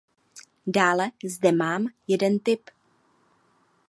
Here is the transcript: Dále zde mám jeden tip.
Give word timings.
Dále 0.67 1.11
zde 1.23 1.51
mám 1.51 1.87
jeden 2.07 2.39
tip. 2.39 2.69